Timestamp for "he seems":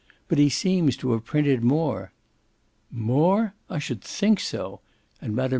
0.39-0.97